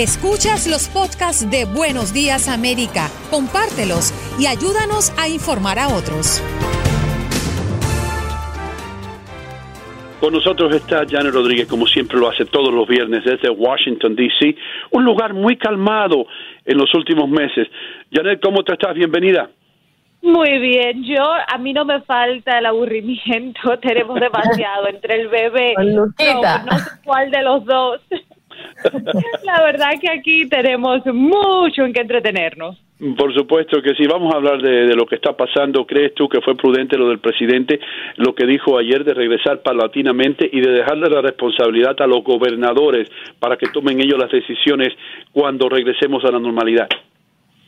[0.00, 6.40] Escuchas los podcasts de Buenos Días América, compártelos y ayúdanos a informar a otros.
[10.18, 14.56] Con nosotros está Janet Rodríguez, como siempre lo hace todos los viernes desde Washington, D.C.,
[14.92, 16.24] un lugar muy calmado
[16.64, 17.68] en los últimos meses.
[18.10, 18.94] Janet, ¿cómo te estás?
[18.94, 19.50] Bienvenida.
[20.22, 25.74] Muy bien, yo a mí no me falta el aburrimiento, tenemos demasiado entre el bebé,
[25.76, 28.00] no, no sé cuál de los dos.
[29.44, 32.76] La verdad que aquí tenemos mucho en que entretenernos.
[33.16, 35.86] Por supuesto que sí, vamos a hablar de, lo que está pasando.
[35.86, 37.80] ¿Crees tú que fue prudente lo del presidente,
[38.16, 43.08] lo que dijo ayer de regresar paulatinamente y de dejarle la responsabilidad a los gobernadores
[43.38, 44.88] para que tomen ellos las decisiones
[45.32, 46.88] cuando regresemos a la normalidad?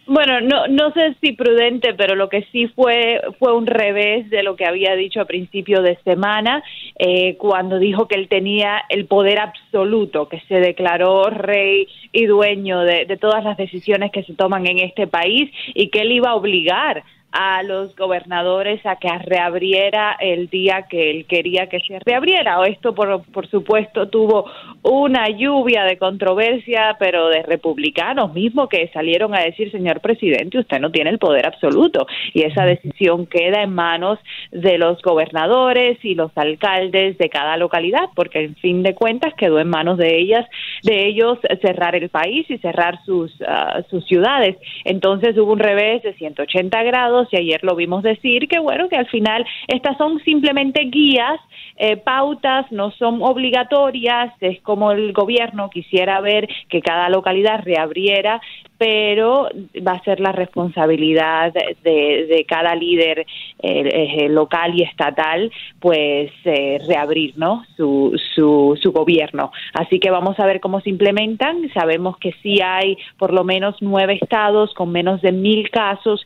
[0.05, 4.43] Bueno, no, no sé si prudente, pero lo que sí fue fue un revés de
[4.43, 6.65] lo que había dicho a principio de semana,
[6.99, 12.81] eh, cuando dijo que él tenía el poder absoluto, que se declaró rey y dueño
[12.81, 16.31] de, de todas las decisiones que se toman en este país y que él iba
[16.31, 21.99] a obligar a los gobernadores a que reabriera el día que él quería que se
[22.01, 22.63] reabriera.
[22.67, 24.51] Esto, por, por supuesto, tuvo
[24.83, 30.79] una lluvia de controversia, pero de republicanos mismos que salieron a decir, señor presidente, usted
[30.81, 32.07] no tiene el poder absoluto.
[32.35, 34.19] Y esa decisión queda en manos
[34.51, 39.59] de los gobernadores y los alcaldes de cada localidad, porque en fin de cuentas quedó
[39.59, 40.47] en manos de ellas,
[40.83, 44.57] de ellos cerrar el país y cerrar sus, uh, sus ciudades.
[44.85, 48.97] Entonces hubo un revés de 180 grados y ayer lo vimos decir, que bueno, que
[48.97, 51.41] al final estas son simplemente guías,
[51.77, 58.41] eh, pautas, no son obligatorias, es como el gobierno quisiera ver que cada localidad reabriera
[58.83, 59.49] pero
[59.87, 63.27] va a ser la responsabilidad de, de cada líder eh,
[63.63, 67.63] eh, local y estatal, pues eh, reabrir, ¿no?
[67.77, 69.53] Su, su, su gobierno.
[69.75, 71.71] Así que vamos a ver cómo se implementan.
[71.73, 76.25] Sabemos que sí hay por lo menos nueve estados con menos de mil casos,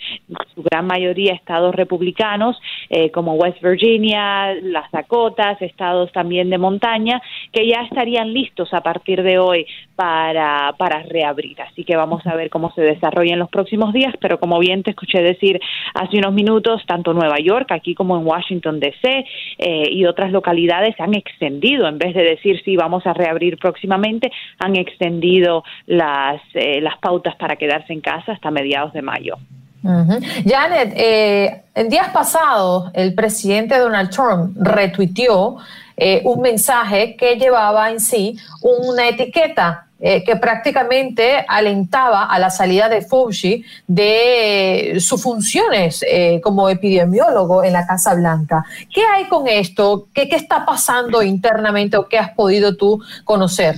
[0.54, 2.58] su gran mayoría estados republicanos,
[3.12, 7.20] como West Virginia, las Dakotas, estados también de montaña,
[7.52, 11.60] que ya estarían listos a partir de hoy para reabrir.
[11.60, 14.82] Así que vamos a ver cómo se desarrolla en los próximos días, pero como bien
[14.82, 15.60] te escuché decir
[15.94, 19.24] hace unos minutos, tanto Nueva York, aquí como en Washington DC
[19.58, 24.30] eh, y otras localidades han extendido, en vez de decir sí, vamos a reabrir próximamente,
[24.58, 29.36] han extendido las, eh, las pautas para quedarse en casa hasta mediados de mayo.
[30.44, 35.58] Janet, eh, en días pasados el presidente Donald Trump retuiteó
[35.96, 42.50] eh, un mensaje que llevaba en sí una etiqueta eh, que prácticamente alentaba a la
[42.50, 48.64] salida de Fauci de sus funciones eh, como epidemiólogo en la Casa Blanca.
[48.92, 50.08] ¿Qué hay con esto?
[50.12, 53.76] ¿Qué, ¿Qué, está pasando internamente o qué has podido tú conocer?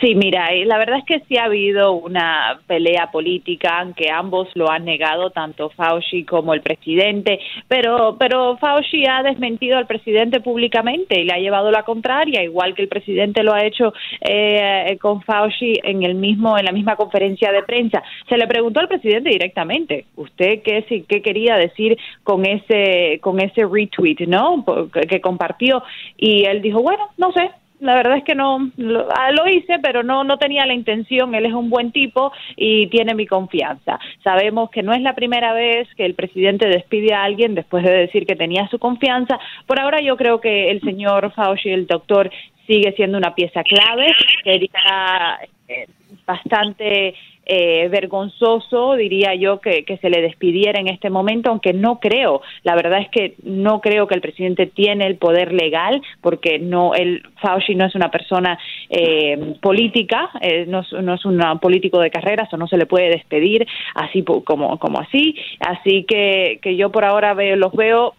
[0.00, 4.70] Sí, mira, la verdad es que sí ha habido una pelea política, aunque ambos lo
[4.70, 7.38] han negado, tanto Fauci como el presidente,
[7.68, 12.74] pero, pero Fauci ha desmentido al presidente públicamente y le ha llevado la contraria, igual
[12.74, 13.92] que el presidente lo ha hecho
[14.22, 18.02] eh, con Fauci en el mismo, en la misma conferencia de prensa.
[18.30, 23.66] Se le preguntó al presidente directamente, ¿usted qué, qué quería decir con ese, con ese
[23.66, 24.64] retweet, no?
[25.10, 25.82] Que compartió
[26.16, 27.50] y él dijo, bueno, no sé,
[27.84, 28.70] la verdad es que no
[29.14, 31.34] ah, lo, hice, pero no no tenía la intención.
[31.34, 33.98] Él es un buen tipo y tiene mi confianza.
[34.22, 37.92] Sabemos que no es la primera vez que el presidente despide a alguien después de
[37.92, 39.38] decir que tenía su confianza.
[39.66, 42.30] Por ahora yo creo que el señor Fauci, el doctor,
[42.66, 44.06] sigue siendo una pieza clave.
[44.42, 45.38] Sería
[45.68, 45.86] eh,
[46.26, 47.14] bastante
[47.46, 52.74] eh, vergonzoso, diría yo, que, se le despidiera en este momento, aunque no creo, la
[52.74, 57.22] verdad es que no creo que el presidente tiene el poder legal, porque no, el
[57.40, 58.58] Fauci no es una persona
[58.88, 63.66] eh, política, eh, no, es un político de carreras, o no se le puede despedir
[63.94, 68.14] así como, como así, así que, que yo por ahora veo, los veo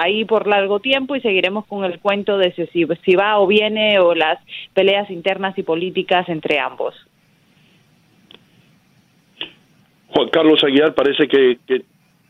[0.00, 3.98] ahí por largo tiempo y seguiremos con el cuento de si, si va o viene
[4.00, 4.38] o las
[4.74, 6.94] peleas internas y políticas entre ambos.
[10.10, 11.58] Juan Carlos Aguilar parece que,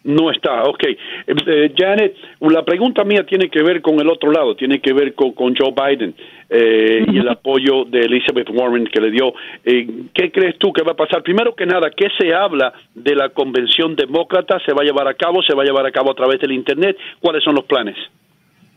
[0.05, 0.63] no está.
[0.63, 0.85] Ok.
[0.85, 0.97] Eh,
[1.27, 5.15] eh, Janet, la pregunta mía tiene que ver con el otro lado, tiene que ver
[5.15, 6.15] con, Joe Biden
[6.49, 9.35] eh, y el apoyo de Elizabeth Warren que le dio.
[9.65, 11.23] ¿Qué crees tú que va a pasar?
[11.23, 14.59] Primero que nada, ¿qué se habla de la convención demócrata?
[14.65, 15.43] ¿Se va a llevar a cabo?
[15.43, 16.97] ¿Se va a llevar a cabo a través del Internet?
[17.21, 17.97] ¿Cuáles son los planes?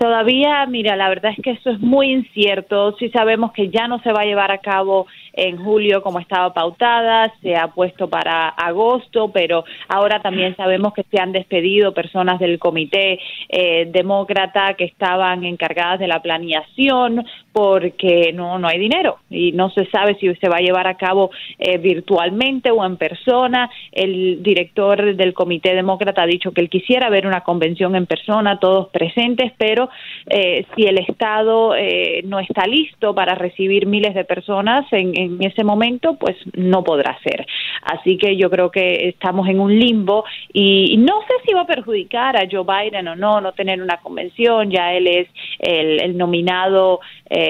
[0.01, 2.95] Todavía, mira, la verdad es que eso es muy incierto.
[2.97, 6.53] Sí sabemos que ya no se va a llevar a cabo en julio como estaba
[6.53, 12.39] pautada, se ha puesto para agosto, pero ahora también sabemos que se han despedido personas
[12.39, 13.19] del comité
[13.49, 19.69] eh, demócrata que estaban encargadas de la planeación porque no, no hay dinero y no
[19.71, 23.69] se sabe si se va a llevar a cabo eh, virtualmente o en persona.
[23.91, 28.59] El director del comité demócrata ha dicho que él quisiera ver una convención en persona,
[28.59, 29.89] todos presentes, pero
[30.29, 31.73] eh, si el Estado
[32.25, 37.17] no está listo para recibir miles de personas en, en ese momento, pues no podrá
[37.23, 37.45] ser.
[37.83, 40.23] Así que yo creo que estamos en un limbo
[40.53, 43.97] y no sé si va a perjudicar a Joe Biden o no, no tener una
[43.97, 45.27] convención, ya él es
[45.59, 46.99] el, nominado,
[47.29, 47.40] eh,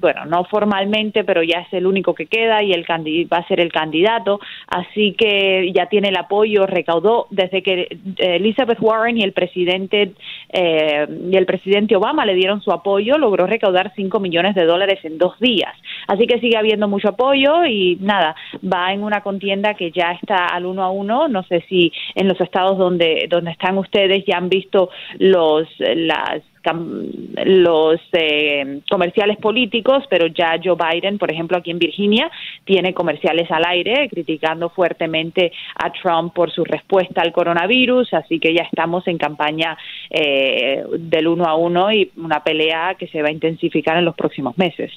[0.00, 3.60] bueno, no formalmente, pero ya es el único que queda y el va a ser
[3.60, 9.22] el candidato, así que ya tiene el apoyo, recaudó desde que eh, Elizabeth Warren y
[9.22, 10.12] el presidente
[10.52, 15.00] eh, y el presidente Obama le dieron su apoyo, logró recaudar 5 millones de dólares
[15.04, 15.74] en dos días.
[16.06, 20.46] Así que sigue habiendo mucho apoyo y nada, va en una contienda que ya está
[20.46, 21.28] al uno a uno.
[21.28, 26.42] No sé si en los estados donde, donde están ustedes ya han visto los, las
[26.72, 32.30] los eh, comerciales políticos, pero ya Joe Biden, por ejemplo, aquí en Virginia,
[32.64, 38.54] tiene comerciales al aire criticando fuertemente a Trump por su respuesta al coronavirus, así que
[38.54, 39.76] ya estamos en campaña
[40.10, 44.14] eh, del uno a uno y una pelea que se va a intensificar en los
[44.14, 44.92] próximos meses.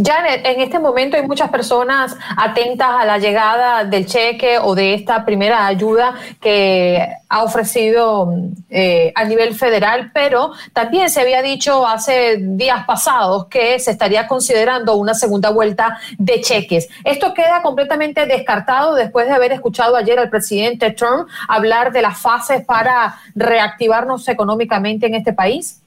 [0.00, 4.94] Janet, en este momento hay muchas personas atentas a la llegada del cheque o de
[4.94, 8.32] esta primera ayuda que ha ofrecido
[8.70, 14.28] eh, a nivel federal, pero también se había dicho hace días pasados que se estaría
[14.28, 16.88] considerando una segunda vuelta de cheques.
[17.02, 22.20] ¿Esto queda completamente descartado después de haber escuchado ayer al presidente Trump hablar de las
[22.20, 25.82] fases para reactivarnos económicamente en este país?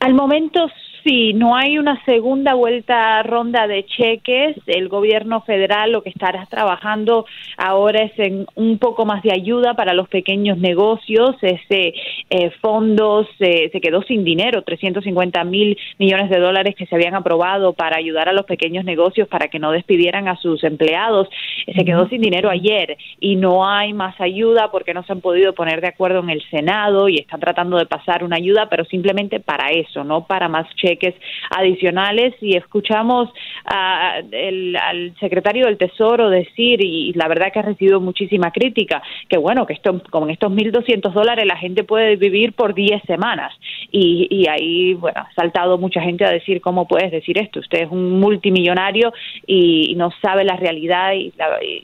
[0.00, 0.60] Al momento
[1.04, 4.56] Sí, no hay una segunda vuelta ronda de cheques.
[4.66, 7.24] El gobierno federal lo que estará trabajando
[7.56, 11.36] ahora es en un poco más de ayuda para los pequeños negocios.
[11.40, 11.94] Ese
[12.28, 17.72] eh, fondo se, quedó sin dinero, 350 mil millones de dólares que se habían aprobado
[17.72, 21.28] para ayudar a los pequeños negocios para que no despidieran a sus empleados.
[21.64, 25.54] Se quedó sin dinero ayer y no hay más ayuda porque no se han podido
[25.54, 29.40] poner de acuerdo en el Senado y están tratando de pasar una ayuda, pero simplemente
[29.40, 31.14] para eso, no para más cheques cheques
[31.50, 33.28] adicionales y escuchamos
[33.64, 39.66] al secretario del Tesoro decir, y la verdad que ha recibido muchísima crítica, que bueno,
[39.66, 43.52] que esto, con estos 1.200 dólares la gente puede vivir por 10 semanas.
[43.92, 47.60] Y, y ahí, bueno, ha saltado mucha gente a decir, ¿cómo puedes decir esto?
[47.60, 49.12] Usted es un multimillonario
[49.46, 51.30] y, no sabe la realidad y,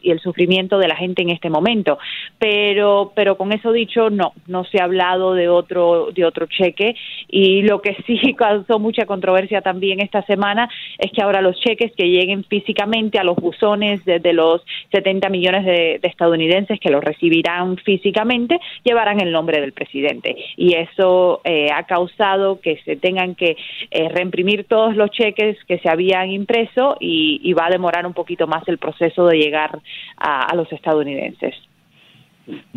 [0.00, 1.98] y el sufrimiento de la gente en este momento.
[2.38, 6.94] Pero, pero con eso dicho, no, no se ha hablado de otro, de otro cheque
[7.28, 11.93] y lo que sí causó mucha controversia también esta semana es que ahora los cheques
[11.93, 17.76] que lleguen físicamente a los buzones de, los 70 millones de, estadounidenses que los recibirán
[17.79, 23.57] físicamente llevarán el nombre del presidente y eso eh, ha causado que se tengan que
[23.91, 28.47] eh, reimprimir todos los cheques que se habían impreso y, va a demorar un poquito
[28.47, 29.79] más el proceso de llegar
[30.19, 31.55] a, los estadounidenses.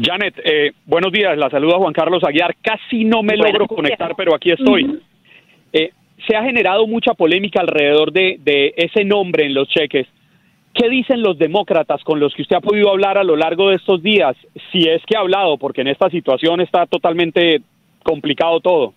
[0.01, 2.55] Janet, eh, buenos días, la saluda Juan Carlos Aguiar.
[2.61, 5.01] Casi no me logro conectar, pero aquí estoy.
[5.73, 5.91] Eh,
[6.27, 10.07] se ha generado mucha polémica alrededor de, ese nombre en los cheques.
[10.73, 13.75] ¿Qué dicen los demócratas con los que usted ha podido hablar a lo largo de
[13.75, 14.35] estos días?
[14.71, 17.61] Si es que ha hablado, porque en esta situación está totalmente
[18.03, 18.93] complicado todo.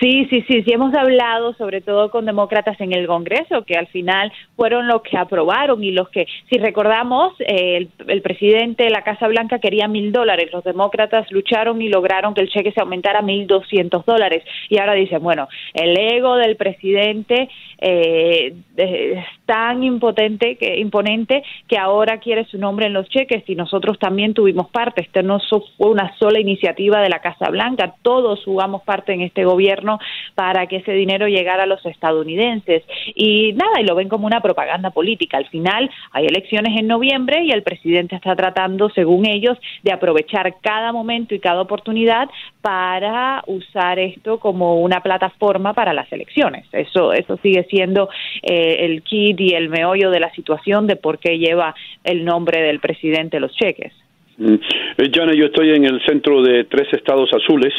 [0.00, 3.86] Sí, sí, sí, sí hemos hablado sobre todo con demócratas en el Congreso, que al
[3.88, 7.90] final fueron los que aprobaron y los que, si recordamos, el,
[8.22, 12.48] presidente de la Casa Blanca quería mil dólares, los demócratas lucharon y lograron que el
[12.48, 14.42] cheque se aumentara a mil doscientos dólares.
[14.70, 21.78] Y ahora dicen, bueno, el ego del presidente eh, es tan impotente, que, imponente que
[21.78, 25.38] ahora quiere su nombre en los cheques y nosotros también tuvimos parte, esto no
[25.76, 29.98] fue una sola iniciativa de la Casa Blanca, todos jugamos parte en este gobierno
[30.34, 32.82] para que ese dinero llegara a los estadounidenses.
[33.14, 35.36] Y nada, y lo ven como una propaganda política.
[35.36, 40.56] Al final hay elecciones en noviembre y el presidente está tratando, según ellos, de aprovechar
[40.60, 42.28] cada momento y cada oportunidad
[42.60, 46.66] para usar esto como una plataforma para las elecciones.
[46.72, 48.08] Eso, eso sigue siendo
[48.42, 49.02] eh, el
[49.38, 53.52] y el meollo de la situación de por qué lleva el nombre del presidente los
[53.54, 53.92] cheques.
[54.36, 54.54] Mm.
[54.98, 57.72] Eh, yo estoy en el centro de tres estados azules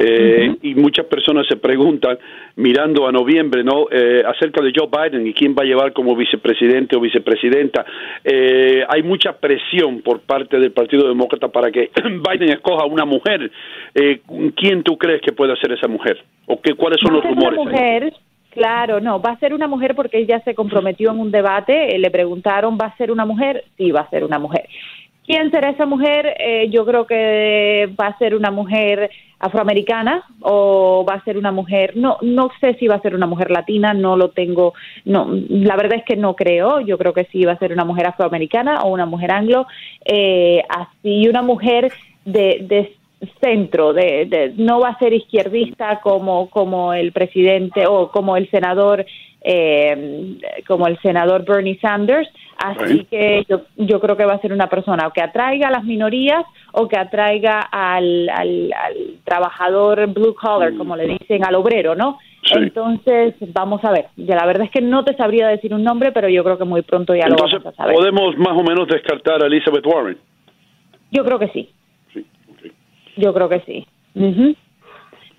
[0.00, 2.18] eh, y muchas personas se preguntan,
[2.54, 3.88] mirando a noviembre, ¿no?
[3.90, 7.84] Eh, acerca de Joe Biden y quién va a llevar como vicepresidente o vicepresidenta.
[8.22, 11.90] Eh, hay mucha presión por parte del Partido Demócrata para que
[12.30, 13.50] Biden escoja una mujer.
[14.54, 16.22] ¿Quién tú crees que puede ser esa mujer?
[16.46, 17.58] ¿O qué, cuáles son los rumores?
[17.58, 18.12] Mujer,
[18.50, 22.10] Claro, no, va a ser una mujer porque ella se comprometió en un debate, le
[22.10, 23.64] preguntaron, ¿va a ser una mujer?
[23.76, 24.68] Sí, va a ser una mujer.
[25.26, 26.34] ¿Quién será esa mujer?
[26.70, 31.96] yo creo que va a ser una mujer afroamericana o va a ser una mujer
[31.96, 34.74] no no sé si va a ser una mujer latina no lo tengo
[35.04, 37.84] no la verdad es que no creo yo creo que sí va a ser una
[37.84, 39.66] mujer afroamericana o una mujer anglo
[40.04, 41.92] eh, así una mujer
[42.24, 42.97] de, de
[43.40, 48.48] centro de, de, no va a ser izquierdista como como el presidente o como el
[48.50, 49.04] senador
[49.40, 52.28] eh, como el senador Bernie Sanders.
[52.56, 55.84] Así que yo, yo creo que va a ser una persona que atraiga a las
[55.84, 58.74] minorías o que atraiga al, al,
[59.24, 62.18] trabajador blue collar, como le dicen, al obrero, ¿no?
[62.50, 64.06] Entonces, vamos a ver.
[64.16, 66.64] Ya la verdad es que no te sabría decir un nombre, pero yo creo que
[66.64, 67.94] muy pronto ya lo vamos a saber.
[67.94, 70.18] ¿Podemos más o menos descartar a Elizabeth Warren?
[71.12, 71.70] Yo creo que sí.
[73.18, 73.86] Yo creo que sí.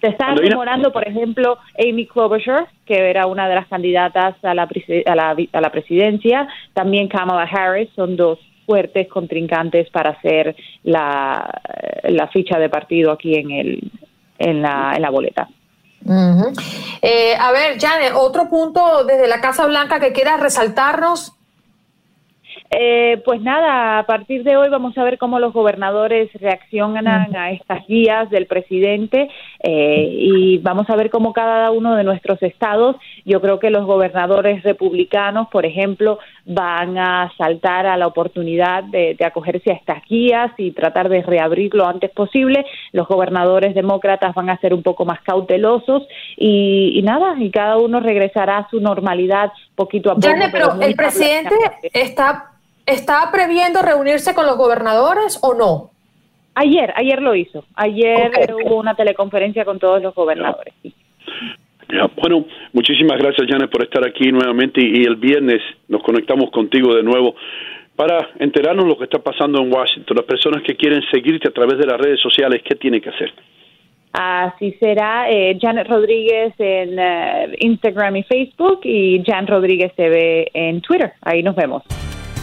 [0.01, 4.63] Se está demorando, por ejemplo, Amy Klobuchar, que era una de las candidatas a la,
[4.63, 11.49] a la, a la presidencia, también Kamala Harris, son dos fuertes contrincantes para hacer la,
[12.03, 13.91] la ficha de partido aquí en, el,
[14.37, 15.49] en, la, en la boleta.
[17.01, 21.33] Eh, a ver, Janet, otro punto desde la Casa Blanca que quieras resaltarnos
[22.71, 27.51] eh, pues nada, a partir de hoy vamos a ver cómo los gobernadores reaccionan a
[27.51, 29.27] estas guías del presidente
[29.61, 32.95] eh, y vamos a ver cómo cada uno de nuestros estados,
[33.25, 39.17] yo creo que los gobernadores republicanos, por ejemplo, van a saltar a la oportunidad de,
[39.25, 42.65] acogerse a estas guías y tratar de reabrir lo antes posible.
[42.91, 46.03] Los gobernadores demócratas van a ser un poco más cautelosos
[46.37, 50.27] y, nada, y cada uno regresará a su normalidad poquito a poco.
[50.51, 51.55] pero el presidente
[51.93, 52.58] está
[52.89, 55.91] ¿Está previendo reunirse con los gobernadores o no?
[56.55, 57.63] Ayer, ayer lo hizo.
[57.75, 58.31] Ayer
[58.65, 60.73] hubo una teleconferencia con todos los gobernadores.
[62.17, 67.03] bueno, muchísimas gracias, Janet, por estar aquí nuevamente y, el viernes nos conectamos contigo de
[67.03, 67.35] nuevo
[67.95, 70.17] para enterarnos lo que está pasando en Washington.
[70.17, 73.31] Las personas que quieren seguirte a través de las redes sociales, ¿qué tienen que hacer?
[74.13, 80.81] Así será eh, Janet Rodríguez en eh, Instagram y Facebook y Jan Rodríguez TV en
[80.81, 81.13] Twitter.
[81.21, 81.83] Ahí nos vemos.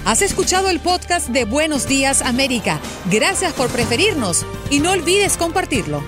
[0.06, 2.78] Has escuchado el podcast de Buenos Días América.
[3.10, 6.00] Gracias por preferirnos y no olvides compartirlo.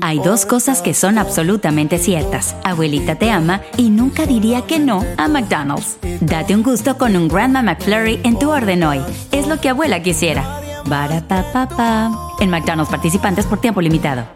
[0.00, 2.56] Hay dos cosas que son absolutamente ciertas.
[2.64, 5.98] Abuelita te ama y nunca diría que no a McDonald's.
[6.22, 9.02] Date un gusto con un Grandma McFlurry en tu orden hoy.
[9.32, 10.62] Es lo que abuela quisiera.
[12.40, 14.35] En McDonald's participantes por tiempo limitado